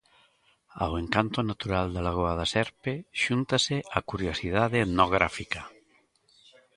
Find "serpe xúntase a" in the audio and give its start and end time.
2.53-3.99